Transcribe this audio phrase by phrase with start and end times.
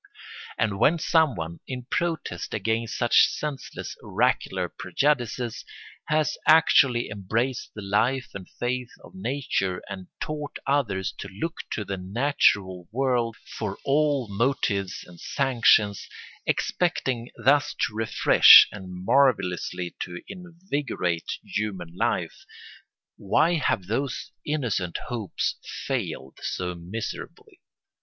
[0.57, 5.63] And when someone, in protest against such senseless oracular prejudices,
[6.05, 11.85] has actually embraced the life and faith of nature and taught others to look to
[11.85, 16.09] the natural world for all motives and sanctions,
[16.47, 22.43] expecting thus to refresh and marvellously to invigorate human life,
[23.17, 27.61] why have those innocent hopes failed so miserably?